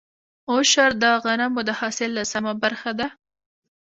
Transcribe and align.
عشر 0.51 0.89
د 1.03 1.05
غنمو 1.23 1.61
د 1.67 1.69
حاصل 1.79 2.11
لسمه 2.19 2.53
برخه 2.63 2.91
ده. 2.99 3.07